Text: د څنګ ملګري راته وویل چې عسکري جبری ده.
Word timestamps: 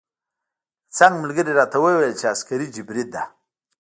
د 0.87 0.89
څنګ 0.97 1.13
ملګري 1.23 1.51
راته 1.59 1.77
وویل 1.79 2.13
چې 2.19 2.25
عسکري 2.33 2.67
جبری 2.75 3.03
ده. 3.13 3.23